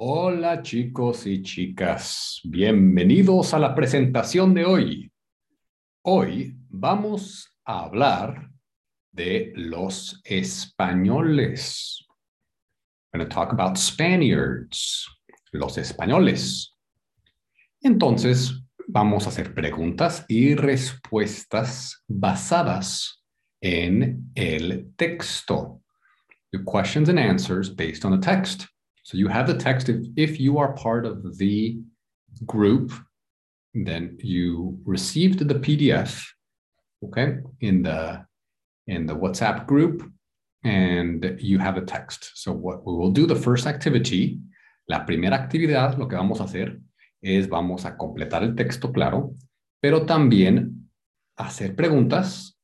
[0.00, 5.12] Hola chicos y chicas, bienvenidos a la presentación de hoy.
[6.02, 8.48] Hoy vamos a hablar
[9.10, 12.06] de los españoles.
[13.12, 15.04] We're going to talk about Spaniards,
[15.50, 16.76] los españoles.
[17.82, 18.52] Entonces,
[18.86, 23.24] vamos a hacer preguntas y respuestas basadas
[23.60, 25.82] en el texto.
[26.52, 28.68] The questions and answers based on the text.
[29.08, 29.88] So you have the text.
[29.88, 31.78] If, if you are part of the
[32.44, 32.92] group,
[33.72, 36.22] then you received the PDF,
[37.02, 38.26] okay, in the
[38.86, 40.02] in the WhatsApp group,
[40.62, 42.32] and you have a text.
[42.34, 44.40] So what we will do the first activity,
[44.90, 46.78] la primera actividad, lo que vamos a hacer
[47.22, 49.34] es vamos a completar el texto, claro,
[49.80, 50.90] pero también
[51.38, 52.58] hacer preguntas,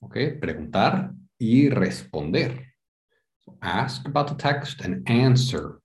[0.00, 2.65] ok, preguntar y responder.
[3.62, 5.80] Ask about the text and answer,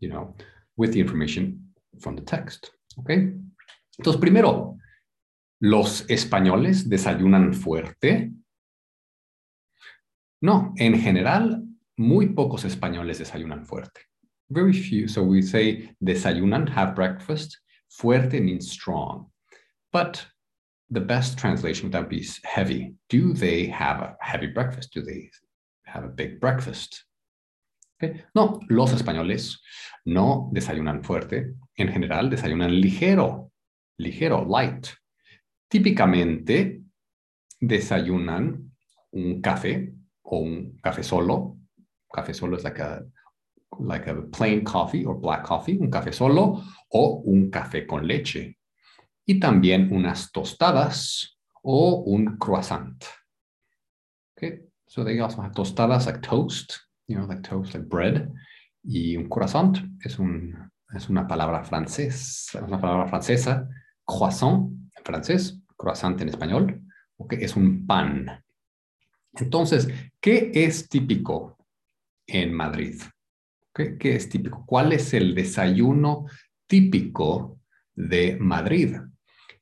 [0.00, 0.34] you know,
[0.76, 2.70] with the information from the text.
[3.00, 3.32] Okay.
[3.98, 4.76] Entonces, primero,
[5.60, 8.32] ¿los españoles desayunan fuerte?
[10.42, 11.64] No, en general,
[11.96, 14.00] muy pocos españoles desayunan fuerte.
[14.50, 15.08] Very few.
[15.08, 17.58] So we say desayunan, have breakfast.
[17.90, 19.30] Fuerte means strong.
[19.92, 20.24] But
[20.90, 22.94] the best translation would be heavy.
[23.08, 24.92] Do they have a heavy breakfast?
[24.92, 25.30] Do they
[25.86, 27.05] have a big breakfast?
[28.34, 29.62] No, los españoles
[30.04, 31.54] no desayunan fuerte.
[31.74, 33.52] En general, desayunan ligero,
[33.98, 34.88] ligero, light.
[35.68, 36.82] Típicamente,
[37.60, 38.72] desayunan
[39.12, 41.56] un café o un café solo.
[42.12, 43.04] Café solo es like a,
[44.30, 48.58] plain coffee or black coffee, un café solo o un café con leche.
[49.24, 53.04] Y también unas tostadas o un croissant.
[54.88, 58.32] So they also tostadas like toast you know, like toast, like bread.
[58.82, 63.68] Y un croissant es, un, es una palabra francés, una palabra francesa,
[64.04, 66.82] croissant en francés, croissant en español,
[67.28, 68.44] que es un pan.
[69.34, 69.88] Entonces,
[70.20, 71.58] ¿qué es típico
[72.26, 73.00] en Madrid?
[73.74, 74.64] ¿Qué, ¿Qué es típico?
[74.64, 76.26] ¿Cuál es el desayuno
[76.66, 77.60] típico
[77.94, 78.96] de Madrid?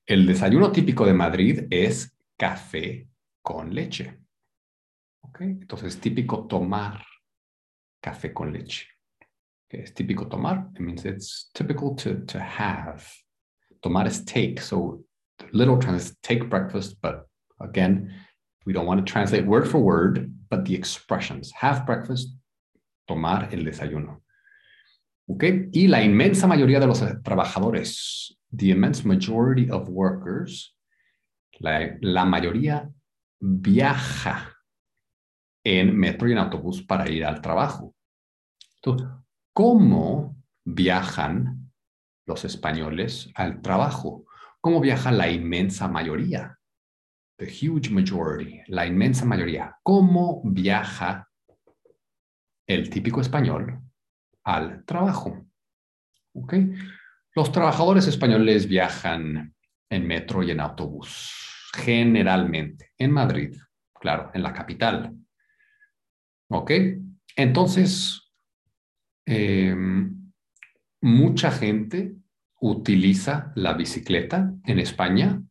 [0.07, 3.09] El desayuno típico de Madrid es café
[3.43, 4.19] con leche.
[5.23, 5.49] ¿Okay?
[5.49, 7.03] Entonces, es típico tomar
[8.05, 8.87] café con leche.
[9.69, 10.67] Okay, es típico tomar.
[10.75, 13.11] It means it's typical to, to have.
[13.83, 14.61] Tomar is take.
[14.61, 15.05] So
[15.53, 17.27] literal translation take breakfast, but
[17.61, 18.13] again,
[18.67, 21.51] we don't want to translate word for word, but the expressions.
[21.53, 22.29] Have breakfast,
[23.09, 24.21] tomar el desayuno.
[25.31, 25.69] Okay?
[25.73, 30.75] Y la inmensa mayoría de los trabajadores, the immense majority of workers,
[31.61, 32.91] la, la mayoría
[33.41, 34.54] viaja
[35.65, 37.95] en metro y en autobús para ir al trabajo.
[38.77, 39.09] Entonces,
[39.53, 41.73] ¿cómo viajan
[42.27, 44.27] los españoles al trabajo?
[44.61, 46.59] ¿Cómo viaja la inmensa mayoría?
[47.37, 49.77] The huge majority, la inmensa mayoría.
[49.83, 51.29] ¿Cómo viaja
[52.67, 53.81] el típico español
[54.45, 55.47] al trabajo?
[56.35, 56.73] ¿Okay?
[57.35, 59.55] Los trabajadores españoles viajan
[59.91, 63.57] en metro y en autobús, generalmente, en Madrid,
[64.01, 65.24] claro, en la capital.
[66.49, 66.71] ¿Ok?
[67.37, 68.25] Entonces,
[69.27, 70.33] Em,
[71.01, 72.17] mucha gente
[72.61, 75.43] utiliza la bicicleta en España.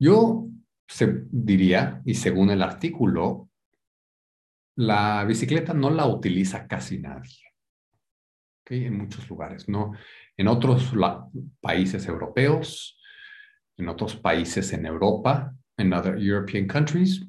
[0.00, 0.46] Yo
[0.86, 3.50] se diría, y según el artículo,
[4.76, 7.36] la bicicleta no la utiliza casi nadie.
[8.70, 9.92] En muchos lugares, ¿no?
[10.36, 10.92] En otros
[11.60, 13.00] países europeos,
[13.76, 17.26] en otros países en Europa, en other European countries,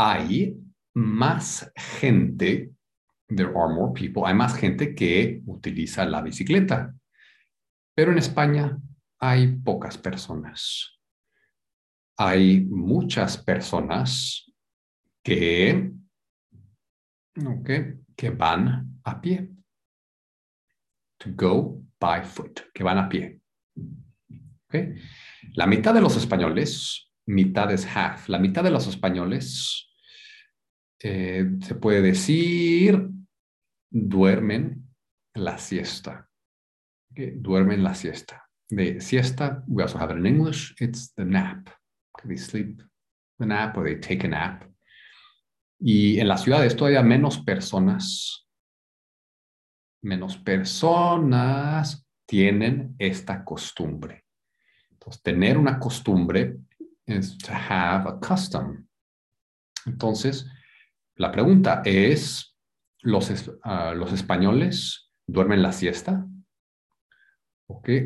[0.00, 0.56] hay
[0.94, 2.70] más gente
[3.36, 6.94] there are more people, hay más gente que utiliza la bicicleta.
[7.94, 8.78] Pero en España
[9.18, 10.98] hay pocas personas.
[12.16, 14.50] Hay muchas personas
[15.22, 15.92] que,
[17.46, 19.48] okay, que van a pie.
[21.18, 23.40] To go by foot, que van a pie.
[24.66, 24.94] Okay.
[25.54, 29.89] La mitad de los españoles, mitad es half, la mitad de los españoles
[31.02, 33.08] eh, se puede decir
[33.90, 34.88] duermen
[35.34, 36.28] la siesta.
[37.12, 37.32] Okay?
[37.36, 38.46] Duermen la siesta.
[38.68, 41.68] De siesta, we also have it in English, it's the nap.
[42.24, 42.82] They sleep
[43.38, 44.64] the nap or they take a nap.
[45.80, 48.46] Y en las ciudades todavía menos personas,
[50.02, 54.24] menos personas tienen esta costumbre.
[54.90, 56.58] Entonces, tener una costumbre
[57.06, 58.86] es to have a custom.
[59.86, 60.46] Entonces,
[61.20, 62.56] la pregunta es,
[63.02, 66.26] los, uh, los españoles duermen la siesta.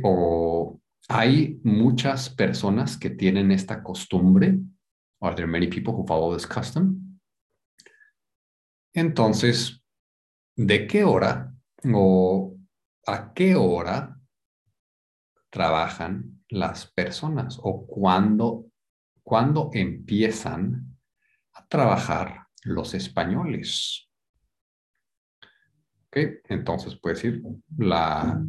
[0.03, 4.59] O hay muchas personas que tienen esta costumbre.
[5.21, 7.21] Are there many people who follow this custom?
[8.93, 9.81] Entonces,
[10.57, 12.57] ¿de qué hora o
[13.07, 14.19] a qué hora
[15.51, 20.99] trabajan las personas o cuándo empiezan
[21.53, 24.09] a trabajar los españoles?
[26.09, 26.39] Okay.
[26.49, 27.43] Entonces, puede decir,
[27.77, 28.41] la,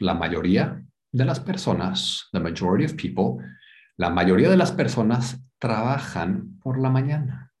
[0.00, 0.82] la mayoría
[1.12, 3.44] de las personas, the majority of people,
[3.96, 7.52] la mayoría de las personas trabajan por la mañana.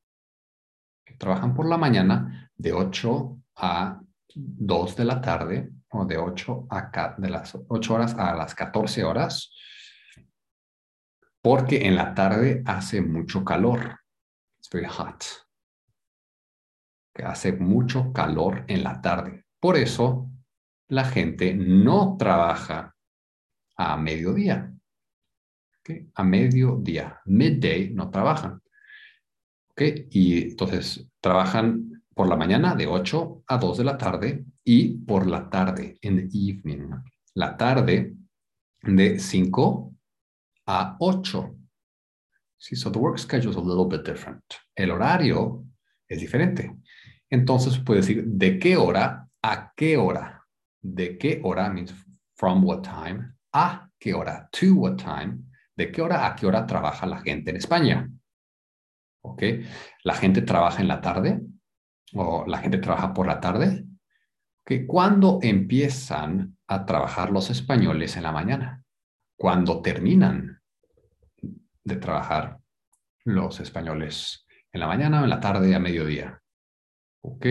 [1.18, 4.00] Trabajan por la mañana de 8 a
[4.34, 9.04] 2 de la tarde o de 8 a de las 8 horas a las 14
[9.04, 9.50] horas
[11.40, 14.00] porque en la tarde hace mucho calor.
[14.74, 15.22] Very hot.
[17.14, 19.44] Que hace mucho calor en la tarde.
[19.60, 20.28] Por eso
[20.88, 22.92] la gente no trabaja
[23.76, 24.74] a mediodía.
[25.78, 26.10] ¿Okay?
[26.16, 27.20] A mediodía.
[27.26, 28.60] Midday no trabajan.
[29.70, 30.08] ¿Okay?
[30.10, 35.28] Y entonces trabajan por la mañana de 8 a 2 de la tarde y por
[35.28, 36.90] la tarde, in the evening.
[37.34, 38.16] La tarde
[38.82, 39.94] de 5
[40.66, 41.63] a 8.
[42.64, 44.42] Sí, so the work schedule is a little bit different.
[44.74, 45.66] El horario
[46.08, 46.74] es diferente.
[47.28, 50.46] Entonces puede decir de qué hora a qué hora.
[50.80, 51.92] De qué hora means
[52.34, 55.40] from what time a qué hora, to what time,
[55.76, 58.10] de qué hora a qué hora trabaja la gente en España.
[59.20, 59.42] ¿Ok?
[60.02, 61.42] La gente trabaja en la tarde
[62.14, 63.84] o la gente trabaja por la tarde.
[64.86, 68.82] ¿Cuándo empiezan a trabajar los españoles en la mañana?
[69.36, 70.62] ¿Cuándo terminan
[71.84, 72.58] de trabajar
[73.24, 76.42] los españoles en la mañana en la tarde a mediodía.
[77.22, 77.46] ¿Ok?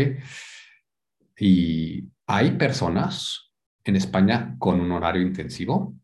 [1.38, 3.54] Y hay personas
[3.84, 5.96] en España con un horario intensivo?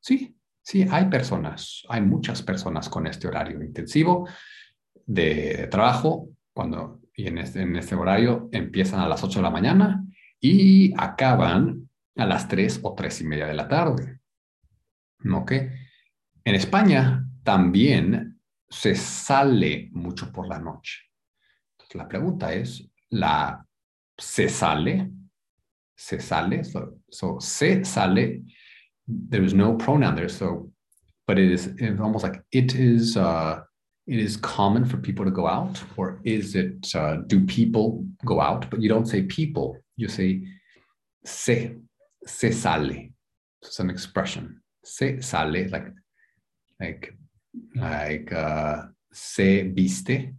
[0.00, 4.28] Sí, sí, hay personas, hay muchas personas con este horario intensivo
[5.04, 9.50] de trabajo, cuando y en este, en este horario empiezan a las 8 de la
[9.50, 10.04] mañana
[10.38, 14.20] y acaban a las 3 o 3 y media de la tarde.
[15.32, 15.52] ¿Ok?
[16.46, 21.02] En España también se sale mucho por la noche.
[21.94, 23.64] la pregunta es, ¿la
[24.18, 25.10] se sale
[25.96, 26.62] se sale.
[26.64, 28.42] So, so se sale,
[29.06, 30.28] there is no pronoun there.
[30.28, 30.70] So,
[31.26, 33.60] but it is it's almost like it is, uh,
[34.06, 38.40] it is common for people to go out, or is it, uh, do people go
[38.40, 38.70] out?
[38.70, 40.42] But you don't say people, you say
[41.24, 41.74] se,
[42.24, 43.08] se sale.
[43.62, 44.60] It's an expression.
[44.84, 45.88] Se sale, like,
[46.80, 47.16] like,
[47.74, 48.82] like, uh,
[49.12, 50.34] se viste.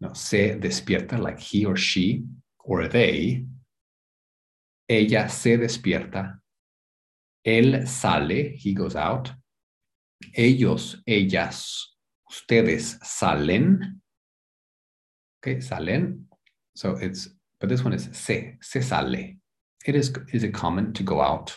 [0.00, 2.24] No, se despierta, like he or she,
[2.58, 3.46] or they
[4.88, 6.40] ella se despierta,
[7.44, 9.32] él sale, he goes out,
[10.34, 11.96] ellos, ellas,
[12.28, 14.00] ustedes salen,
[15.38, 16.26] okay, salen,
[16.74, 17.28] so it's,
[17.60, 19.36] but this one is se, se sale.
[19.86, 21.56] It is, is it common to go out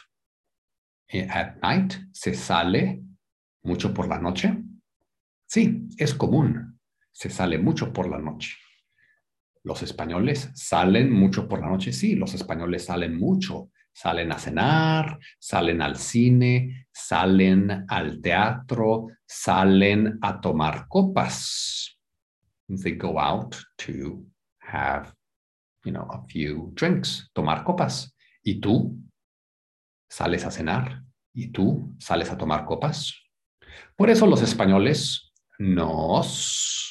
[1.11, 1.99] at night?
[2.13, 2.99] Se sale
[3.63, 4.63] mucho por la noche.
[5.45, 6.79] Sí, es común.
[7.11, 8.55] Se sale mucho por la noche.
[9.63, 15.19] Los españoles salen mucho por la noche, sí, los españoles salen mucho, salen a cenar,
[15.37, 21.99] salen al cine, salen al teatro, salen a tomar copas.
[22.67, 24.25] They go out to
[24.61, 25.13] have,
[25.83, 28.15] you know, a few drinks, tomar copas.
[28.43, 28.97] ¿Y tú?
[30.09, 31.03] ¿Sales a cenar?
[31.33, 33.13] ¿Y tú sales a tomar copas?
[33.95, 36.89] Por eso los españoles nos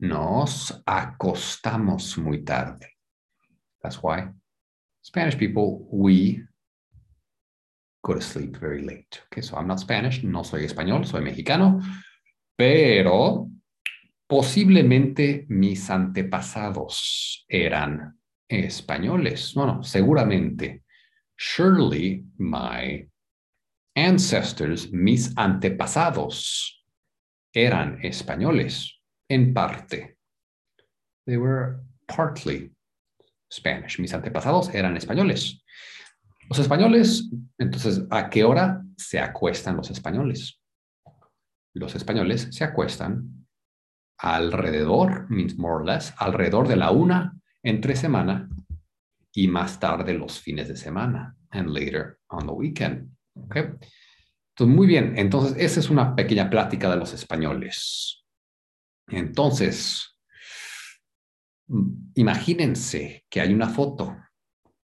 [0.00, 2.98] Nos acostamos muy tarde.
[3.82, 4.28] That's why
[5.02, 6.44] Spanish people, we
[8.00, 9.20] go to sleep very late.
[9.26, 11.80] Okay, so I'm not Spanish, no soy español, soy mexicano,
[12.56, 13.48] pero
[14.28, 19.56] posiblemente mis antepasados eran españoles.
[19.56, 20.84] No, no, seguramente.
[21.34, 23.04] Surely my
[24.06, 26.84] ancestors, mis antepasados,
[27.52, 30.18] eran españoles en parte.
[31.26, 32.72] They were partly
[33.52, 33.98] Spanish.
[33.98, 35.64] Mis antepasados eran españoles.
[36.48, 37.28] Los españoles,
[37.58, 40.60] entonces, ¿a qué hora se acuestan los españoles?
[41.74, 43.46] Los españoles se acuestan
[44.18, 48.48] alrededor, means more or less, alrededor de la una entre semana
[49.32, 53.17] y más tarde los fines de semana, and later on the weekend.
[53.46, 53.62] Okay.
[53.62, 55.16] Entonces, muy bien.
[55.16, 58.24] Entonces, esa es una pequeña plática de los españoles.
[59.06, 60.18] Entonces,
[62.14, 64.16] imagínense que hay una foto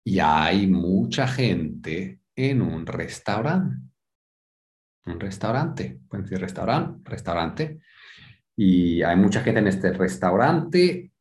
[0.04, 3.76] y hay mucha gente en un restaurante.
[5.04, 7.80] Un restaurante, pueden decir restaurante, restaurante.
[8.56, 11.12] Y hay mucha gente en este restaurante.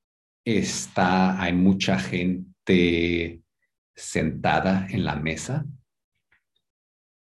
[0.44, 3.42] Está, hay mucha gente
[3.96, 5.66] sentada en la mesa.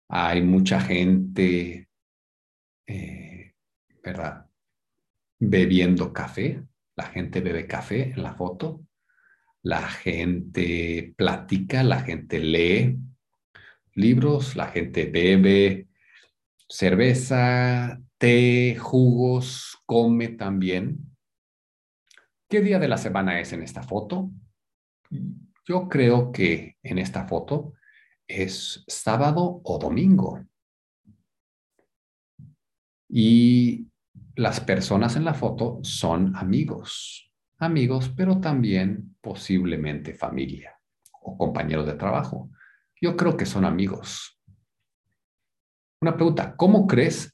[0.09, 1.89] Hay mucha gente,
[2.85, 3.53] eh,
[4.03, 4.47] ¿verdad?
[5.39, 6.63] Bebiendo café.
[6.95, 8.85] La gente bebe café en la foto.
[9.61, 12.97] La gente platica, la gente lee
[13.93, 15.87] libros, la gente bebe
[16.69, 21.15] cerveza, té, jugos, come también.
[22.47, 24.31] ¿Qué día de la semana es en esta foto?
[25.65, 27.73] Yo creo que en esta foto
[28.27, 30.45] es sábado o domingo.
[33.09, 33.87] Y
[34.35, 40.77] las personas en la foto son amigos, amigos, pero también posiblemente familia
[41.21, 42.49] o compañeros de trabajo.
[43.01, 44.39] Yo creo que son amigos.
[46.01, 47.33] Una pregunta, ¿cómo crees?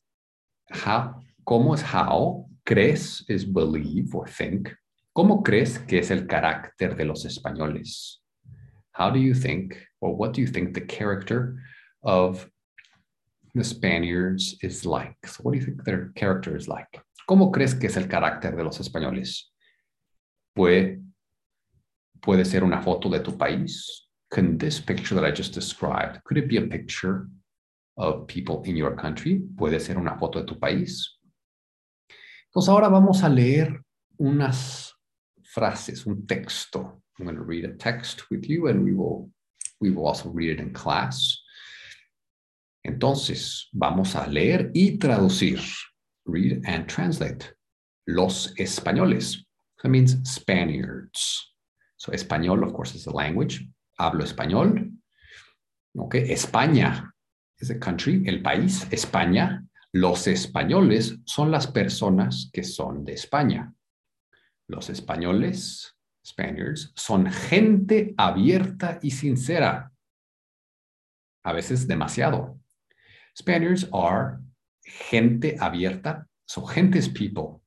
[1.44, 2.50] ¿Cómo es how?
[2.64, 4.70] ¿Crees es believe or think?
[5.12, 8.24] ¿Cómo crees que es el carácter de los españoles?
[8.98, 9.74] How do you think,
[10.04, 11.56] or what do you think the character
[12.04, 12.50] of
[13.56, 15.16] the Spaniards is like?
[15.26, 17.02] So what do you think their character is like?
[17.30, 19.44] ¿Cómo crees que es el carácter de los españoles?
[20.58, 21.02] Puede,
[22.22, 24.10] puede ser una foto de tu país.
[24.30, 27.30] Can this picture that I just described, could it be a picture
[27.98, 29.42] of people in your country?
[29.56, 31.20] Puede ser una foto de tu país.
[32.50, 33.82] Entonces ahora vamos a leer
[34.20, 34.92] unas
[35.44, 37.02] frases, un texto.
[37.18, 39.30] I'm going to read a text with you and we will,
[39.84, 41.44] we will also read it in class.
[42.88, 45.60] Entonces, vamos a leer y traducir.
[46.26, 47.54] Read and translate.
[48.08, 49.46] Los españoles.
[49.82, 51.54] That means Spaniards.
[51.98, 53.68] So, español, of course, is the language.
[54.00, 54.92] Hablo español.
[55.98, 56.30] Okay.
[56.32, 57.12] España
[57.60, 59.66] is a country, el país, España.
[59.94, 63.74] Los españoles son las personas que son de España.
[64.70, 65.94] Los españoles,
[66.26, 69.92] Spaniards, son gente abierta y sincera.
[71.44, 72.58] A veces demasiado.
[73.36, 74.40] Spaniards are
[75.10, 76.28] gente abierta.
[76.46, 77.62] So gente is people.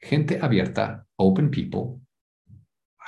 [0.00, 2.00] Gente abierta, open people.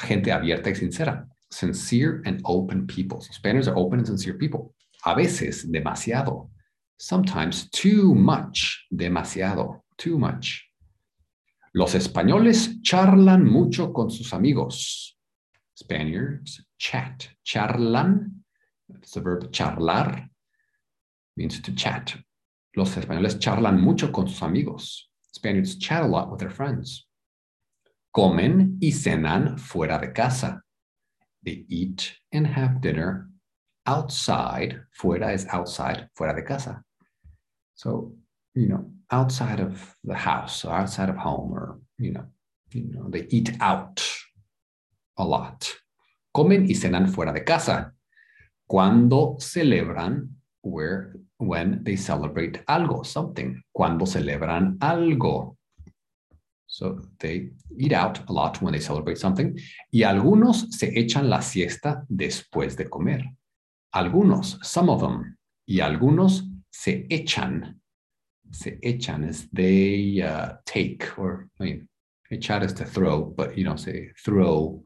[0.01, 1.29] Gente abierta y sincera.
[1.51, 3.21] Sincere and open people.
[3.21, 4.75] Spaniards are open and sincere people.
[5.05, 6.51] A veces demasiado.
[6.99, 8.87] Sometimes too much.
[8.91, 9.83] Demasiado.
[9.99, 10.67] Too much.
[11.77, 15.19] Los españoles charlan mucho con sus amigos.
[15.79, 17.29] Spaniards chat.
[17.45, 18.45] Charlan.
[18.89, 20.27] The verb charlar
[21.37, 22.17] means to chat.
[22.77, 25.11] Los españoles charlan mucho con sus amigos.
[25.35, 27.07] Spaniards chat a lot with their friends.
[28.11, 30.63] Comen y cenan fuera de casa.
[31.45, 33.29] They eat and have dinner
[33.85, 34.81] outside.
[34.99, 36.83] Fuera is outside, fuera de casa.
[37.75, 38.15] So,
[38.55, 42.25] you know, outside of the house or outside of home or, you know,
[42.73, 44.03] you know, they eat out
[45.17, 45.69] a lot.
[46.35, 47.93] Comen y cenan fuera de casa.
[48.69, 50.29] Cuando celebran
[50.63, 55.57] where when they celebrate algo, something, cuando celebran algo.
[56.67, 59.57] So they eat out a lot when they celebrate something.
[59.93, 63.25] Y algunos se echan la siesta después de comer.
[63.95, 65.37] Algunos, some of them.
[65.67, 67.81] Y algunos se echan.
[68.53, 71.89] Se echan is they uh, take, or I mean,
[72.31, 74.83] echar is to throw, but you don't say throw.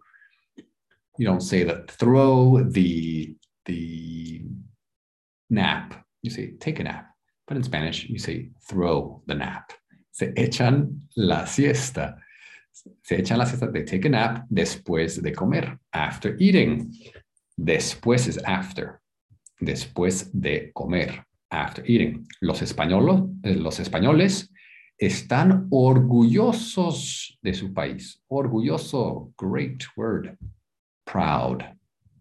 [1.18, 3.36] You don't say that throw the
[3.66, 4.42] the
[5.50, 6.04] nap.
[6.22, 7.06] You say take a nap.
[7.46, 9.72] But in Spanish, you say throw the nap.
[10.12, 12.16] Se echan la siesta.
[12.72, 13.70] Se echan la siesta.
[13.72, 15.78] They take a nap después de comer.
[15.92, 16.94] After eating.
[17.60, 19.00] Después is after.
[19.62, 21.24] Después de comer.
[21.50, 22.26] After eating.
[22.40, 24.50] Los españoles, eh, los españoles
[25.00, 28.22] están orgullosos de su país.
[28.28, 30.36] Orgulloso, great word.
[31.06, 31.64] Proud.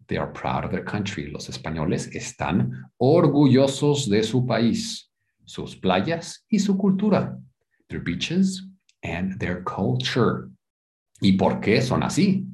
[0.07, 1.29] They are proud of their country.
[1.29, 5.11] Los españoles están orgullosos de su país,
[5.45, 7.37] sus playas y su cultura.
[7.89, 8.63] Their beaches
[9.03, 10.49] and their culture.
[11.21, 12.47] ¿Y por qué son así?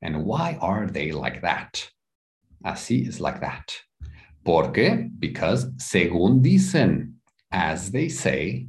[0.00, 1.90] And why are they like that?
[2.64, 3.72] Así is like that.
[4.44, 5.10] ¿Por qué?
[5.18, 7.14] Because según dicen,
[7.50, 8.68] as they say,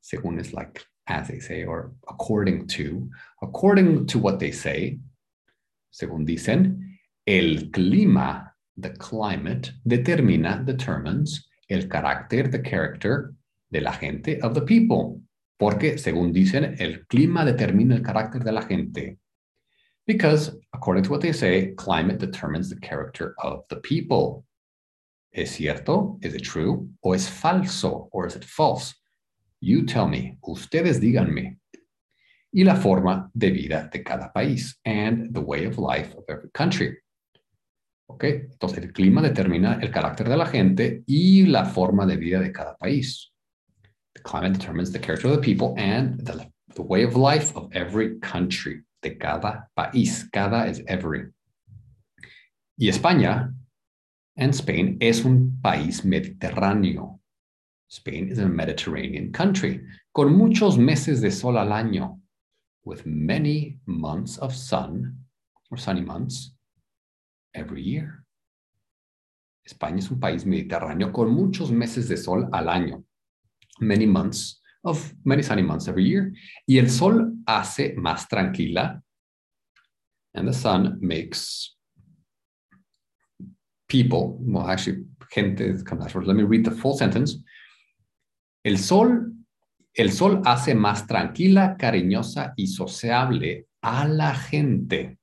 [0.00, 3.08] según is like as they say or according to,
[3.42, 4.98] according to what they say,
[5.92, 13.32] según dicen, El clima, the climate, determina, determines el carácter, the character
[13.70, 15.20] de la gente, of the people.
[15.58, 19.18] Porque, según dicen, el clima determina el carácter de la gente.
[20.06, 24.44] Because according to what they say, climate determines the character of the people.
[25.34, 26.16] ¿Es cierto?
[26.22, 26.88] Is it true?
[27.00, 28.08] ¿O es falso?
[28.12, 28.94] Or is it false?
[29.60, 30.38] You tell me.
[30.42, 31.58] Ustedes díganme.
[32.52, 34.78] Y la forma de vida de cada país.
[34.84, 36.98] And the way of life of every country.
[38.06, 38.24] ¿Ok?
[38.24, 42.52] Entonces, el clima determina el carácter de la gente y la forma de vida de
[42.52, 43.32] cada país.
[44.14, 47.68] The climate determines the character of the people and the, the way of life of
[47.72, 48.84] every country.
[49.02, 50.28] De cada país.
[50.30, 51.32] Cada es every.
[52.78, 53.52] Y España
[54.36, 57.20] and Spain es un país mediterráneo.
[57.88, 59.80] Spain is a Mediterranean country
[60.12, 62.18] con muchos meses de sol al año,
[62.84, 65.16] with many months of sun
[65.70, 66.54] or sunny months
[67.54, 68.24] every year.
[69.66, 73.04] España es un país mediterráneo con muchos meses de sol al año,
[73.80, 76.32] many months of many sunny months every year.
[76.66, 79.00] Y el sol hace más tranquila,
[80.34, 81.73] and the sun makes
[83.94, 85.62] people, well, actually, gente.
[85.62, 87.36] Let me read the full sentence.
[88.64, 89.30] El sol,
[89.94, 95.16] el sol hace más tranquila, cariñosa y sociable a la gente.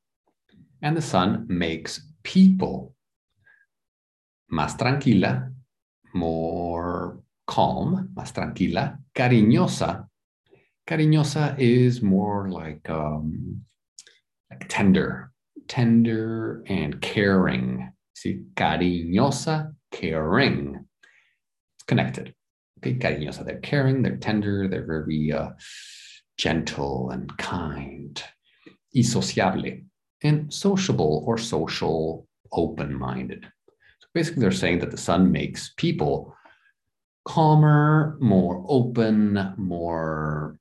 [0.81, 2.95] And the sun makes people
[4.49, 5.51] más tranquila,
[6.13, 10.07] more calm, más tranquila, cariñosa.
[10.87, 13.65] Cariñosa is more like, um,
[14.49, 15.33] like tender,
[15.67, 17.91] tender and caring.
[18.21, 20.85] See, cariñosa, caring.
[21.75, 22.35] It's connected.
[22.77, 25.49] Okay, cariñosa, they're caring, they're tender, they're very uh,
[26.37, 28.23] gentle and kind.
[28.93, 29.79] Y sociable,
[30.21, 33.47] and sociable or social, open minded.
[34.01, 36.35] So basically, they're saying that the sun makes people
[37.25, 40.59] calmer, more open, more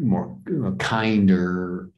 [0.00, 0.36] more
[0.80, 1.88] kinder,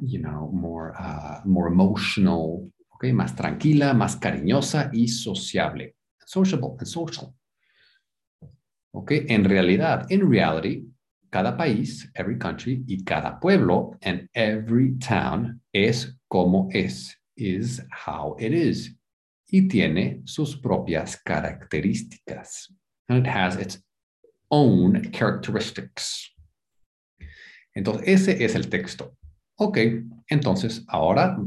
[0.00, 2.71] you know, more uh, more emotional,
[3.10, 7.34] más tranquila, más cariñosa y sociable, sociable and social.
[8.94, 10.86] Okay, en realidad, in reality,
[11.30, 18.36] cada país, every country y cada pueblo and every town es como es, is how
[18.38, 18.94] it is,
[19.50, 22.70] y tiene sus propias características.
[23.08, 23.82] And it has its
[24.50, 26.34] own characteristics.
[27.74, 29.16] Entonces, ese es el texto.
[29.56, 29.78] Ok,
[30.28, 31.38] entonces ahora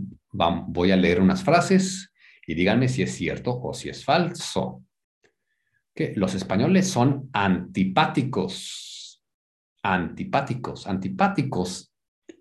[0.68, 2.12] voy a leer unas frases
[2.46, 4.84] y díganme si es cierto o si es falso.
[5.94, 9.24] Que los españoles son antipáticos.
[9.84, 10.88] Antipáticos.
[10.88, 11.92] Antipáticos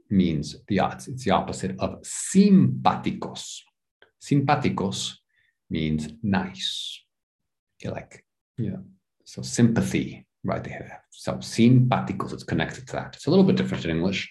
[0.09, 3.65] means the it's the opposite of simpáticos.
[4.19, 5.25] Simpáticos
[5.69, 7.03] means nice.
[7.85, 8.25] Like,
[8.57, 8.79] yeah,
[9.25, 10.63] so sympathy, right?
[10.63, 13.17] They have so simpáticos, it's connected to that.
[13.17, 14.31] It's a little bit different in English,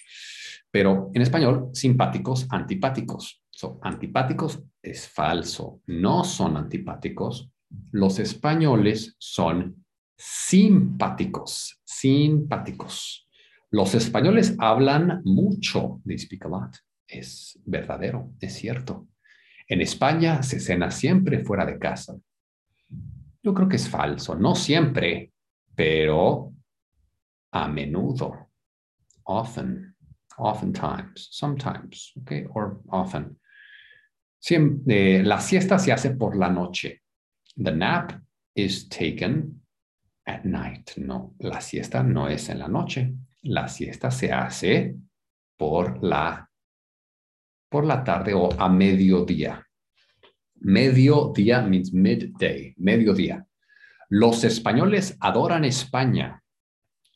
[0.72, 3.43] pero en español, simpáticos, antipáticos.
[3.82, 5.82] Antipáticos es falso.
[5.88, 7.52] No son antipáticos.
[7.92, 13.28] Los españoles son simpáticos, simpáticos.
[13.72, 16.76] Los españoles hablan mucho, a lot.
[17.08, 19.08] Es verdadero, es cierto.
[19.68, 22.16] En España se cena siempre fuera de casa.
[23.42, 25.34] Yo creo que es falso, no siempre,
[25.76, 26.54] pero
[27.52, 28.50] a menudo,
[29.24, 29.96] often,
[30.38, 33.38] oftentimes, sometimes, okay, or often.
[34.44, 37.04] Siempre, la siesta se hace por la noche.
[37.56, 38.12] The nap
[38.56, 39.62] is taken
[40.26, 40.98] at night.
[40.98, 44.96] No, la siesta no es en la noche la siesta se hace
[45.58, 46.50] por la,
[47.70, 49.66] por la tarde o a mediodía.
[50.62, 53.46] Mediodía means midday, mediodía.
[54.10, 56.42] Los españoles adoran España.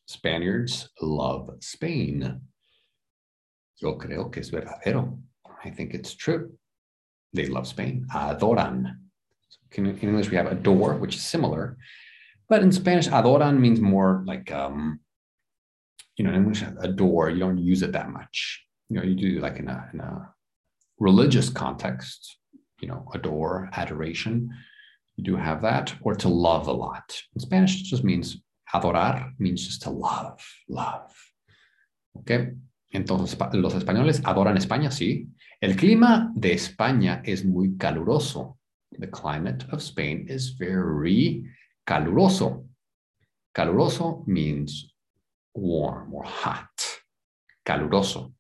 [0.10, 2.42] Spaniards love Spain.
[3.78, 5.20] Yo creo que es verdadero.
[5.64, 6.58] I think it's true.
[7.34, 8.08] They love Spain.
[8.14, 8.96] Adoran.
[9.50, 11.78] So In English, we have adore, which is similar.
[12.50, 15.02] But in Spanish, adoran means more like um,
[16.18, 18.64] you know, in English, adore, you don't use it that much.
[18.90, 20.34] You know, you do like in a, in a
[21.00, 22.38] religious context,
[22.82, 24.50] you know, adore, adoration.
[25.16, 27.22] You do have that, or to love a lot.
[27.36, 28.38] In Spanish, it just means
[28.74, 31.16] adorar, means just to love, love.
[32.20, 32.52] Okay.
[32.98, 35.30] Entonces, los españoles adoran España, sí.
[35.62, 38.58] El clima de España es muy caluroso.
[38.90, 41.46] The climate of Spain is very
[41.86, 42.66] caluroso.
[43.54, 44.96] Caluroso means
[45.54, 46.72] warm or hot,
[47.64, 48.34] caluroso.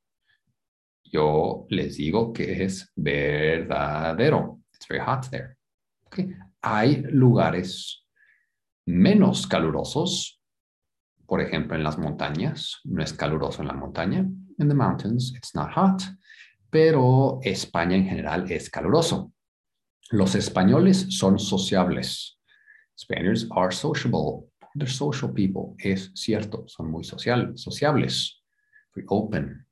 [1.03, 4.61] Yo les digo que es verdadero.
[4.73, 5.57] It's very hot there.
[6.07, 6.33] Okay.
[6.63, 8.07] Hay lugares
[8.87, 10.41] menos calurosos.
[11.27, 14.25] Por ejemplo, en las montañas, no es caluroso en la montaña.
[14.59, 16.03] In the mountains, it's not hot.
[16.69, 19.33] pero España en general es caluroso.
[20.11, 22.37] Los españoles son sociables.
[22.97, 24.49] Spaniards are sociable.
[24.75, 25.75] They're social people.
[25.77, 28.41] Es cierto, son muy social, sociables.
[29.07, 29.65] Open.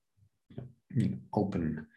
[1.32, 1.88] Open.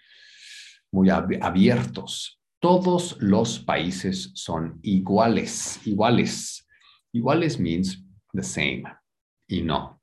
[0.92, 2.40] Muy abiertos.
[2.61, 5.87] Todos los países son iguales.
[5.87, 6.66] Iguales.
[7.12, 8.85] Iguales means the same.
[9.46, 9.97] Y no,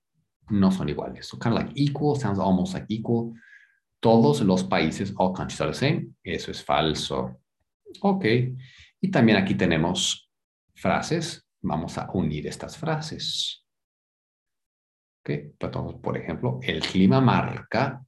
[0.49, 1.27] no son iguales.
[1.27, 3.33] So kind of like equal sounds almost like equal.
[3.99, 6.15] Todos los países, all countries are the same.
[6.23, 7.41] Eso es falso.
[8.01, 8.25] Ok.
[9.01, 10.29] Y también aquí tenemos
[10.75, 11.47] frases.
[11.61, 13.65] Vamos a unir estas frases.
[15.21, 15.29] Ok.
[15.59, 18.05] Entonces, por ejemplo, el clima marca.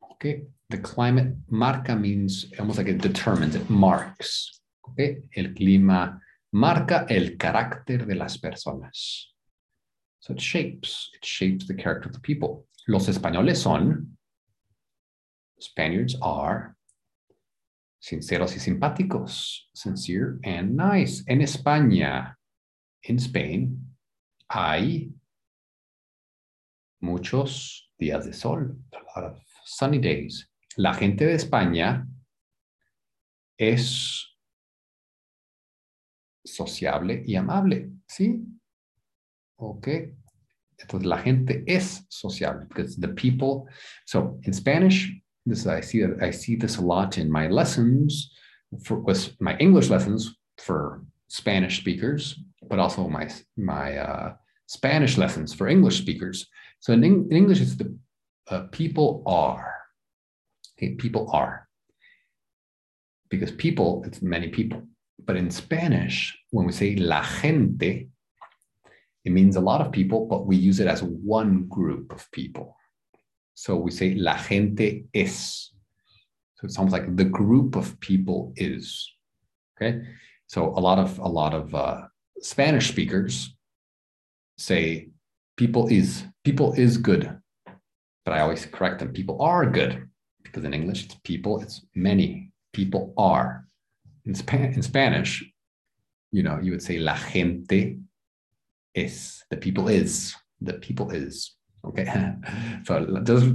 [0.00, 0.24] Ok.
[0.68, 4.62] The climate marca means almost like it determines, it marks.
[4.82, 4.98] Ok.
[5.30, 6.20] El clima
[6.52, 9.35] marca el carácter de las personas.
[10.26, 12.66] So it shapes, it shapes the character of the people.
[12.88, 14.16] Los españoles son,
[15.60, 16.74] Spaniards are
[18.00, 21.22] sinceros y simpáticos, sincere and nice.
[21.28, 22.34] En España,
[23.04, 23.78] in Spain,
[24.50, 25.12] hay
[27.00, 30.48] muchos días de sol, a lot of sunny days.
[30.76, 32.04] La gente de España
[33.56, 34.26] es
[36.44, 38.44] sociable y amable, ¿sí?
[39.58, 39.88] Ok.
[40.78, 43.66] Entonces la gente es sociable because the people,
[44.04, 45.10] so in Spanish,
[45.46, 48.30] this I see I see this a lot in my lessons
[48.84, 52.38] for with my English lessons for Spanish speakers,
[52.68, 54.34] but also my my uh,
[54.66, 56.46] Spanish lessons for English speakers.
[56.80, 57.96] So in, in English, it's the
[58.50, 59.72] uh, people are.
[60.76, 61.66] Okay, people are
[63.30, 64.82] because people it's many people.
[65.24, 68.08] But in Spanish, when we say la gente,
[69.26, 72.76] it means a lot of people, but we use it as one group of people.
[73.54, 75.72] So we say la gente es.
[76.54, 79.12] So it sounds like the group of people is.
[79.76, 80.02] Okay.
[80.46, 82.02] So a lot of a lot of uh,
[82.40, 83.52] Spanish speakers
[84.58, 85.08] say
[85.56, 87.36] people is people is good,
[88.24, 89.12] but I always correct them.
[89.12, 90.08] People are good
[90.44, 91.60] because in English it's people.
[91.60, 93.66] It's many people are.
[94.24, 95.44] In, Span- in Spanish,
[96.30, 98.05] you know, you would say la gente
[98.96, 99.44] es.
[99.50, 100.34] The people is.
[100.60, 101.54] The people is.
[101.84, 102.06] Okay.
[102.84, 103.06] so,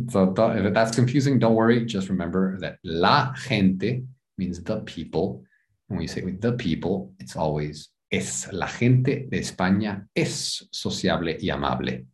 [0.10, 1.86] so if that's confusing, don't worry.
[1.86, 4.04] Just remember that la gente
[4.38, 5.44] means the people.
[5.88, 8.48] When we say with the people, it's always es.
[8.52, 12.06] La gente de España es sociable y amable.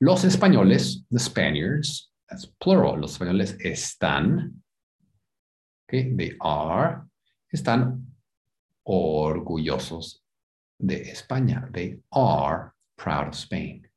[0.00, 3.00] Los españoles, the Spaniards, that's plural.
[3.00, 4.52] Los españoles están.
[5.88, 7.08] Okay, they are
[7.52, 8.06] están
[8.86, 10.17] orgullosos
[10.78, 11.68] de España.
[11.72, 13.88] They are proud of Spain.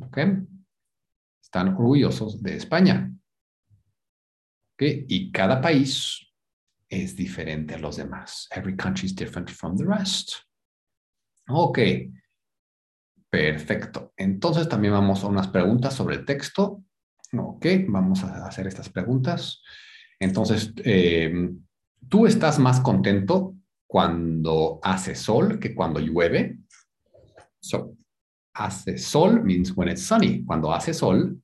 [0.00, 0.18] ¿Ok?
[1.42, 3.12] Están orgullosos de España.
[4.74, 4.82] ¿Ok?
[5.08, 6.32] Y cada país
[6.88, 8.48] es diferente a los demás.
[8.50, 10.32] Every country is different from the rest.
[11.48, 11.78] Ok.
[13.30, 14.12] Perfecto.
[14.16, 16.84] Entonces también vamos a unas preguntas sobre el texto.
[17.34, 19.62] Ok, vamos a hacer estas preguntas.
[20.20, 21.32] Entonces, eh,
[22.10, 23.56] ¿tú estás más contento
[23.92, 26.56] cuando hace sol que cuando llueve?
[27.60, 27.94] So,
[28.54, 30.42] hace sol means when it's sunny.
[30.46, 31.36] Cuando hace sol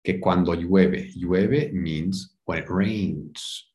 [0.00, 1.10] que cuando llueve.
[1.16, 3.66] Llueve means when it rains.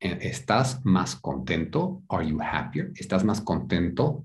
[0.00, 2.04] ¿Estás más contento?
[2.08, 2.92] Are you happier?
[2.94, 4.24] ¿Estás más contento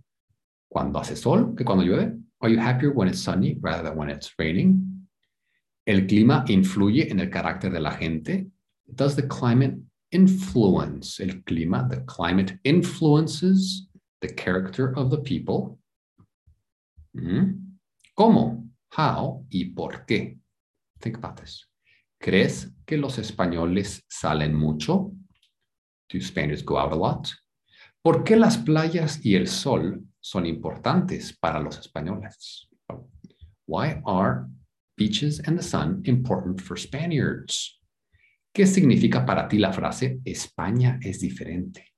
[0.69, 2.15] cuando hace sol que cuando llueve?
[2.41, 5.07] Are you happier when it's sunny rather than when it's raining?
[5.83, 8.51] ¿El clima influye en el carácter de la gente?
[8.85, 9.79] Does the climate
[10.11, 11.87] influence el clima?
[11.89, 13.87] The climate influences
[14.21, 15.79] the character of the people.
[17.15, 17.77] ¿Mm?
[18.15, 18.69] ¿Cómo?
[18.91, 20.37] How y por qué?
[20.99, 21.67] Think about this.
[22.19, 25.13] ¿Crees que los españoles salen mucho?
[26.09, 27.29] Do Spaniards go out a lot?
[28.03, 32.67] ¿Por qué las playas y el sol son importantes para los españoles?
[33.65, 34.47] Why are
[34.99, 37.78] beaches and the sun important for Spaniards.
[38.53, 41.93] ¿Qué significa para ti la frase España es diferente?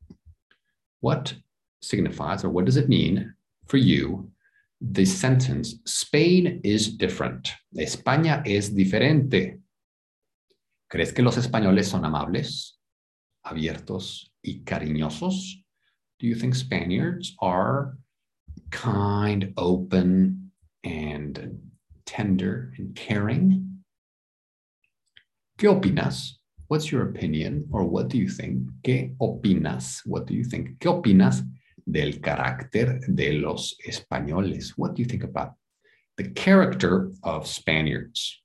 [1.02, 1.34] What
[1.82, 3.36] signifies or what does it mean
[3.68, 4.32] for you
[4.80, 7.50] the sentence Spain is different?
[7.76, 9.60] España es diferente.
[10.90, 12.80] ¿Crees que los españoles son amables,
[13.44, 15.64] abiertos y cariñosos?
[16.20, 17.98] Do you think Spaniards are
[18.72, 20.52] kind, open,
[20.84, 21.72] and
[22.06, 23.84] tender and caring.
[25.58, 26.40] ¿Qué opinas?
[26.71, 28.63] What's your opinion or what do you think?
[28.81, 29.99] ¿Qué opinas?
[30.05, 30.79] What do you think?
[30.79, 31.43] ¿Qué opinas
[31.86, 34.77] del carácter de los españoles?
[34.77, 35.55] What do you think about
[36.15, 38.41] the character of Spaniards?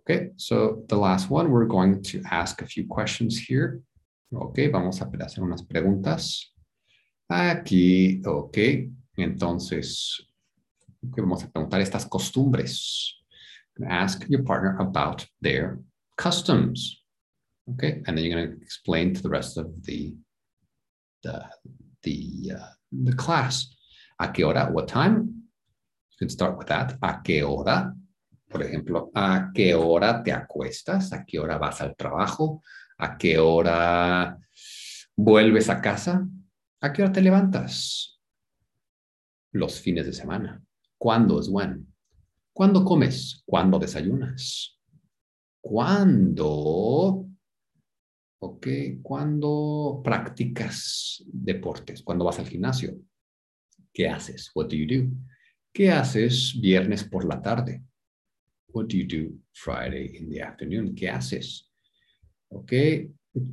[0.00, 3.82] Okay, so the last one, we're going to ask a few questions here.
[4.34, 6.46] Ok, vamos a hacer unas preguntas.
[7.30, 8.88] Aquí, ok.
[9.18, 10.18] Entonces,
[11.02, 13.16] vamos a preguntar estas costumbres.
[13.86, 15.78] Ask your partner about their
[16.16, 17.02] customs.
[17.74, 20.14] Okay, and then you're going to explain to the rest of the
[21.22, 21.44] the
[22.02, 23.74] the uh, the class.
[24.20, 24.70] ¿A qué hora?
[24.70, 25.48] What time?
[26.10, 26.96] You can start with that.
[27.02, 27.94] ¿A qué hora?
[28.48, 31.12] Por ejemplo, ¿a qué hora te acuestas?
[31.12, 32.62] ¿A qué hora vas al trabajo?
[32.98, 34.38] ¿A qué hora
[35.16, 36.24] vuelves a casa?
[36.80, 38.20] ¿A qué hora te levantas?
[39.50, 40.62] Los fines de semana.
[40.98, 41.92] ¿Cuándo es when?
[42.52, 43.42] ¿Cuándo comes?
[43.44, 44.78] ¿Cuándo desayunas?
[45.66, 47.26] ¿Cuándo?
[48.40, 48.66] Ok,
[49.00, 52.02] ¿cuándo practicas deportes?
[52.02, 53.00] ¿Cuándo vas al gimnasio?
[53.90, 54.50] ¿Qué haces?
[54.54, 55.10] What do you do?
[55.72, 57.82] ¿Qué haces viernes por la tarde?
[58.74, 60.94] What do you do Friday in the afternoon?
[60.94, 61.72] ¿Qué haces?
[62.48, 62.72] ¿Ok?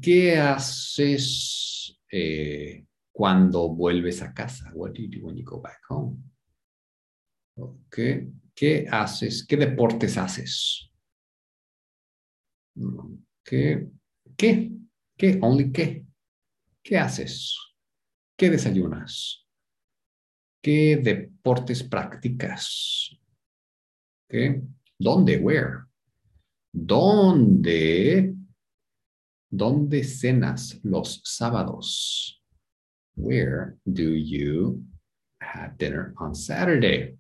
[0.02, 4.69] ¿Qué haces eh, cuando vuelves a casa?
[4.74, 6.17] What do you do when you go back home?
[7.56, 7.97] ¿Ok?
[8.54, 9.45] ¿Qué haces?
[9.47, 10.91] ¿Qué deportes haces?
[13.44, 13.88] ¿Qué?
[14.38, 14.72] ¿Qué?
[15.18, 15.40] ¿Qué?
[15.42, 16.06] Only qué?
[16.84, 17.58] ¿Qué haces?
[18.38, 19.46] ¿Qué desayunas?
[20.62, 23.18] ¿Qué deportes practicas?
[24.30, 24.62] ¿Qué?
[24.98, 25.38] ¿Dónde?
[25.38, 25.86] Where?
[26.72, 28.34] ¿Dónde?
[29.50, 32.42] ¿Dónde cenas los sábados?
[33.16, 34.84] Where do you
[35.42, 37.18] have dinner on Saturday?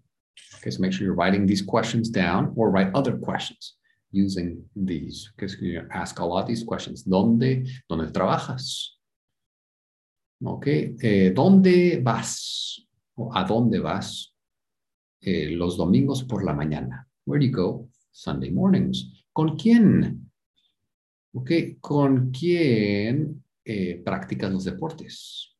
[0.55, 3.75] Okay, so make sure you're writing these questions down or write other questions
[4.11, 5.31] using these.
[5.91, 7.03] Ask a lot these questions.
[7.07, 7.65] ¿Dónde?
[7.87, 8.97] ¿Dónde trabajas?
[10.43, 12.87] Okay, eh, ¿dónde vas?
[13.15, 14.33] ¿O a dónde vas
[15.21, 17.07] eh, los domingos por la mañana?
[17.25, 19.23] Where do you go Sunday mornings?
[19.31, 20.31] ¿Con quién?
[21.33, 25.55] Ok, ¿con quién eh, practicas los deportes?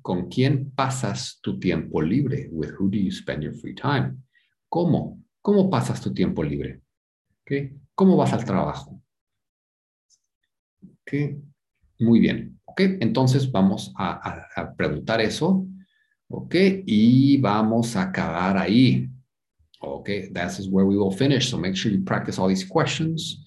[0.00, 2.48] ¿Con quién pasas tu tiempo libre?
[2.50, 4.16] With who do you spend your free time?
[4.68, 5.22] ¿Cómo?
[5.42, 6.80] ¿Cómo pasas tu tiempo libre?
[7.48, 7.72] Okay.
[7.94, 9.00] ¿Cómo vas al trabajo?
[11.00, 11.40] Okay.
[11.98, 12.60] Muy bien.
[12.66, 15.66] Ok, entonces vamos a preguntar eso.
[16.28, 19.08] Ok, y vamos a acabar ahí.
[19.80, 21.48] Okay, that's where we will finish.
[21.48, 23.42] So make sure you practice all these questions,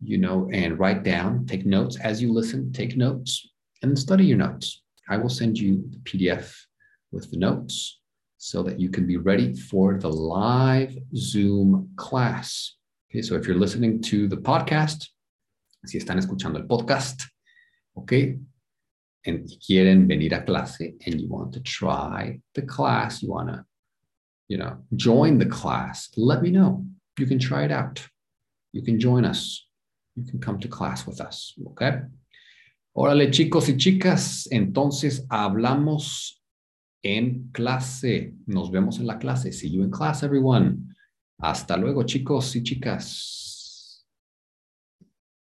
[0.00, 3.48] you know, and write down, take notes as you listen, take notes
[3.84, 4.82] and study your notes.
[5.08, 6.52] I will send you the PDF
[7.12, 8.00] with the notes
[8.38, 12.74] so that you can be ready for the live Zoom class.
[13.10, 15.08] Okay, so if you're listening to the podcast,
[15.84, 17.24] si están escuchando el podcast,
[17.96, 18.38] okay,
[19.26, 23.64] and quieren venir a clase and you want to try the class, you want to
[24.50, 26.10] you know, join the class.
[26.16, 26.84] Let me know.
[27.18, 28.04] You can try it out.
[28.72, 29.64] You can join us.
[30.16, 31.54] You can come to class with us.
[31.68, 32.00] Okay.
[32.96, 34.48] Órale, chicos y chicas.
[34.50, 36.40] Entonces hablamos
[37.04, 38.34] en clase.
[38.48, 39.52] Nos vemos en la clase.
[39.52, 40.96] See you in class, everyone.
[41.40, 43.49] Hasta luego, chicos y chicas.